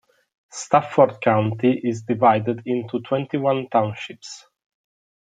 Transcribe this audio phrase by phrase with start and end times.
[0.49, 4.47] Stafford County is divided into twenty-one townships.